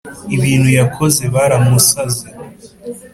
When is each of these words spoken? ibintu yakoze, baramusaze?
ibintu 0.35 0.69
yakoze, 0.79 1.21
baramusaze? 1.33 2.25